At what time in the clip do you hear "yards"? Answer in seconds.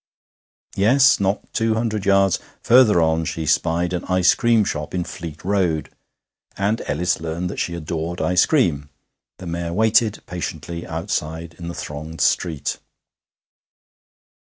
2.07-2.39